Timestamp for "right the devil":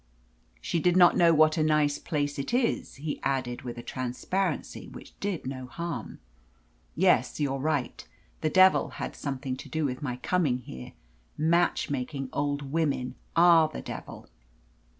7.59-8.89